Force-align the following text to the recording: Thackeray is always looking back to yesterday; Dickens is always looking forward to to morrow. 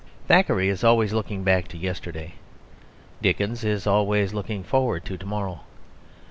Thackeray 0.27 0.67
is 0.67 0.83
always 0.83 1.13
looking 1.13 1.43
back 1.43 1.67
to 1.67 1.77
yesterday; 1.77 2.33
Dickens 3.21 3.63
is 3.63 3.85
always 3.85 4.33
looking 4.33 4.63
forward 4.63 5.05
to 5.05 5.15
to 5.15 5.25
morrow. 5.27 5.59